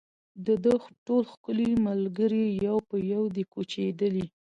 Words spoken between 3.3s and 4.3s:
دي کوچېدلي